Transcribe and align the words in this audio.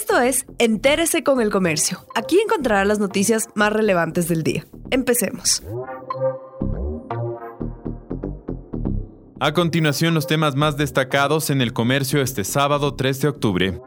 Esto 0.00 0.20
es 0.20 0.46
Entérese 0.58 1.24
con 1.24 1.40
el 1.40 1.50
Comercio. 1.50 2.06
Aquí 2.14 2.38
encontrará 2.38 2.84
las 2.84 3.00
noticias 3.00 3.48
más 3.56 3.72
relevantes 3.72 4.28
del 4.28 4.44
día. 4.44 4.64
Empecemos. 4.92 5.60
A 9.40 9.52
continuación, 9.52 10.14
los 10.14 10.28
temas 10.28 10.54
más 10.54 10.76
destacados 10.76 11.50
en 11.50 11.60
el 11.60 11.72
comercio 11.72 12.22
este 12.22 12.44
sábado 12.44 12.94
3 12.94 13.22
de 13.22 13.28
octubre. 13.28 13.80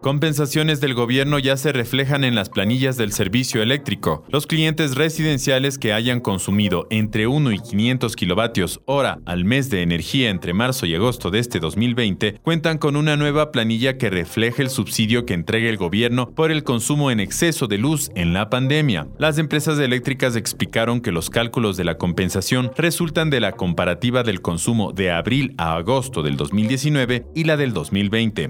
Compensaciones 0.00 0.80
del 0.80 0.94
gobierno 0.94 1.38
ya 1.38 1.58
se 1.58 1.72
reflejan 1.72 2.24
en 2.24 2.34
las 2.34 2.48
planillas 2.48 2.96
del 2.96 3.12
servicio 3.12 3.62
eléctrico. 3.62 4.24
Los 4.30 4.46
clientes 4.46 4.94
residenciales 4.94 5.76
que 5.76 5.92
hayan 5.92 6.20
consumido 6.20 6.86
entre 6.88 7.26
1 7.26 7.52
y 7.52 7.58
500 7.58 8.16
kilovatios 8.16 8.80
hora 8.86 9.18
al 9.26 9.44
mes 9.44 9.68
de 9.68 9.82
energía 9.82 10.30
entre 10.30 10.54
marzo 10.54 10.86
y 10.86 10.94
agosto 10.94 11.30
de 11.30 11.40
este 11.40 11.60
2020 11.60 12.40
cuentan 12.42 12.78
con 12.78 12.96
una 12.96 13.18
nueva 13.18 13.52
planilla 13.52 13.98
que 13.98 14.08
refleja 14.08 14.62
el 14.62 14.70
subsidio 14.70 15.26
que 15.26 15.34
entrega 15.34 15.68
el 15.68 15.76
gobierno 15.76 16.30
por 16.30 16.50
el 16.50 16.64
consumo 16.64 17.10
en 17.10 17.20
exceso 17.20 17.66
de 17.66 17.76
luz 17.76 18.10
en 18.14 18.32
la 18.32 18.48
pandemia. 18.48 19.06
Las 19.18 19.36
empresas 19.36 19.78
eléctricas 19.78 20.34
explicaron 20.34 21.02
que 21.02 21.12
los 21.12 21.28
cálculos 21.28 21.76
de 21.76 21.84
la 21.84 21.98
compensación 21.98 22.72
resultan 22.74 23.28
de 23.28 23.40
la 23.40 23.52
comparativa 23.52 24.22
del 24.22 24.40
consumo 24.40 24.92
de 24.92 25.10
abril 25.10 25.54
a 25.58 25.76
agosto 25.76 26.22
del 26.22 26.38
2019 26.38 27.26
y 27.34 27.44
la 27.44 27.58
del 27.58 27.74
2020. 27.74 28.48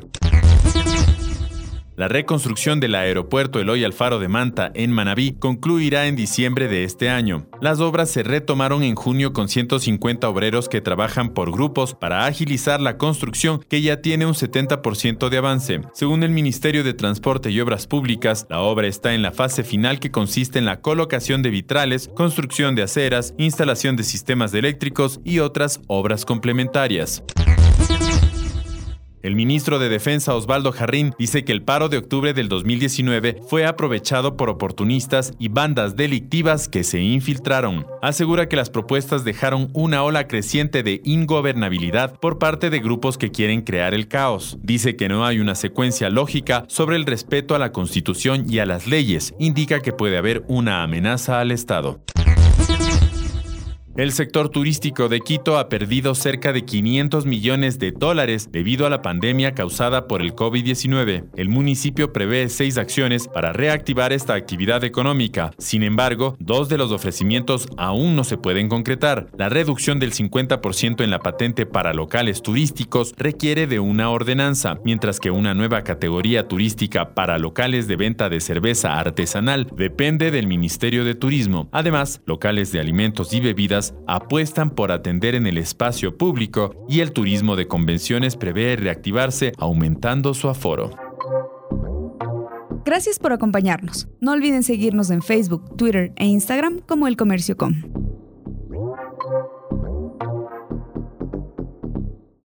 La 2.01 2.09
reconstrucción 2.09 2.81
del 2.81 2.95
aeropuerto 2.95 3.61
Eloy 3.61 3.85
Alfaro 3.85 4.21
de 4.21 4.29
Manta 4.29 4.71
en 4.73 4.91
Manabí 4.91 5.35
concluirá 5.39 6.07
en 6.07 6.17
diciembre 6.17 6.67
de 6.67 6.85
este 6.85 7.11
año. 7.11 7.47
Las 7.61 7.81
obras 7.81 8.09
se 8.09 8.23
retomaron 8.23 8.83
en 8.83 8.95
junio 8.95 9.35
con 9.35 9.51
150 9.51 10.27
obreros 10.27 10.71
que 10.71 10.81
trabajan 10.81 11.35
por 11.35 11.53
grupos 11.53 11.95
para 11.95 12.25
agilizar 12.25 12.81
la 12.81 12.97
construcción 12.97 13.63
que 13.69 13.83
ya 13.83 14.01
tiene 14.01 14.25
un 14.25 14.33
70% 14.33 15.29
de 15.29 15.37
avance. 15.37 15.83
Según 15.93 16.23
el 16.23 16.31
Ministerio 16.31 16.85
de 16.85 16.95
Transporte 16.95 17.51
y 17.51 17.61
Obras 17.61 17.87
Públicas, 17.87 18.47
la 18.49 18.61
obra 18.61 18.87
está 18.87 19.13
en 19.13 19.21
la 19.21 19.33
fase 19.33 19.63
final 19.63 20.01
que 20.01 20.11
consiste 20.11 20.59
en 20.59 20.65
la 20.65 20.81
colocación 20.81 21.43
de 21.43 21.51
vitrales, 21.51 22.09
construcción 22.09 22.75
de 22.77 22.85
aceras, 22.85 23.35
instalación 23.37 23.97
de 23.97 24.05
sistemas 24.05 24.55
eléctricos 24.55 25.21
y 25.23 25.41
otras 25.41 25.83
obras 25.87 26.25
complementarias. 26.25 27.23
El 29.23 29.35
ministro 29.35 29.79
de 29.79 29.91
Defensa 29.91 30.35
Osvaldo 30.35 30.73
Jarrín 30.73 31.15
dice 31.19 31.45
que 31.45 31.53
el 31.53 31.63
paro 31.63 31.91
de 31.91 31.99
octubre 31.99 32.33
del 32.33 32.49
2019 32.49 33.43
fue 33.47 33.67
aprovechado 33.67 34.39
por 34.39 34.49
oportunistas 34.49 35.35
y 35.39 35.49
bandas 35.49 35.95
delictivas 35.95 36.69
que 36.69 36.85
se 36.85 37.03
infiltraron. 37.03 37.87
Asegura 38.01 38.49
que 38.49 38.57
las 38.57 38.71
propuestas 38.71 39.23
dejaron 39.23 39.69
una 39.75 40.03
ola 40.05 40.27
creciente 40.27 40.83
de 40.83 41.03
ingobernabilidad 41.05 42.19
por 42.19 42.39
parte 42.39 42.71
de 42.71 42.79
grupos 42.79 43.19
que 43.19 43.31
quieren 43.31 43.61
crear 43.61 43.93
el 43.93 44.09
caos. 44.09 44.57
Dice 44.63 44.97
que 44.97 45.11
no 45.11 45.27
hay 45.27 45.39
una 45.39 45.55
secuencia 45.55 46.09
lógica 46.09 46.65
sobre 46.69 46.97
el 46.97 47.05
respeto 47.05 47.55
a 47.55 47.59
la 47.59 47.73
Constitución 47.73 48.47
y 48.49 48.61
a 48.61 48.65
las 48.65 48.87
leyes. 48.87 49.35
Indica 49.39 49.81
que 49.81 49.93
puede 49.93 50.17
haber 50.17 50.45
una 50.49 50.83
amenaza 50.83 51.41
al 51.41 51.53
Estado. 51.53 52.01
El 53.97 54.13
sector 54.13 54.51
turístico 54.51 55.09
de 55.09 55.21
Quito 55.21 55.59
ha 55.59 55.69
perdido 55.69 56.15
cerca 56.15 56.53
de 56.53 56.65
500 56.65 57.27
millones 57.27 57.81
de 57.81 57.91
dólares 57.91 58.49
debido 58.53 58.87
a 58.87 58.91
la 58.91 59.03
pandemia 59.03 59.53
causada 59.53 60.07
por 60.07 60.23
el 60.23 60.33
COVID-19. 60.33 61.25
El 61.35 61.49
municipio 61.49 62.13
prevé 62.13 62.49
seis 62.51 62.79
acciones 62.79 63.27
para 63.27 63.53
reactivar 63.53 64.13
esta 64.13 64.35
actividad 64.35 64.85
económica. 64.85 65.51
Sin 65.59 65.83
embargo, 65.83 66.37
dos 66.39 66.69
de 66.69 66.79
los 66.79 66.93
ofrecimientos 66.93 67.67
aún 67.77 68.15
no 68.15 68.23
se 68.23 68.39
pueden 68.39 68.69
concretar. 68.69 69.27
La 69.37 69.49
reducción 69.49 69.99
del 69.99 70.13
50% 70.13 71.03
en 71.03 71.11
la 71.11 71.19
patente 71.19 71.67
para 71.67 71.93
locales 71.93 72.43
turísticos 72.43 73.13
requiere 73.17 73.67
de 73.67 73.81
una 73.81 74.11
ordenanza, 74.11 74.79
mientras 74.85 75.19
que 75.19 75.33
una 75.33 75.53
nueva 75.53 75.83
categoría 75.83 76.47
turística 76.47 77.13
para 77.15 77.39
locales 77.41 77.89
de 77.89 77.97
venta 77.97 78.29
de 78.29 78.41
cerveza 78.41 79.01
artesanal 79.01 79.67
depende 79.77 80.31
del 80.31 80.47
Ministerio 80.47 81.05
de 81.05 81.17
Turismo. 81.17 81.69
Además, 81.73 82.23
locales 82.25 82.71
de 82.71 82.79
alimentos 82.79 83.33
y 83.33 83.41
bebidas 83.41 83.80
apuestan 84.07 84.71
por 84.71 84.93
atender 84.93 85.35
en 85.35 85.47
el 85.47 85.59
espacio 85.59 86.17
público 86.17 86.75
y 86.89 87.01
el 87.01 87.13
turismo 87.13 87.57
de 87.57 87.67
convenciones 87.67 88.37
prevé 88.37 88.77
reactivarse 88.77 89.53
aumentando 89.59 90.35
su 90.35 90.49
aforo. 90.49 90.91
Gracias 92.85 93.19
por 93.19 93.33
acompañarnos. 93.33 94.09
No 94.21 94.33
olviden 94.33 94.63
seguirnos 94.63 95.11
en 95.11 95.23
Facebook, 95.23 95.77
Twitter 95.77 96.13
e 96.17 96.27
Instagram 96.27 96.81
como 96.87 97.07
El 97.07 97.17
Comercio 97.17 97.57
Com. 97.57 98.00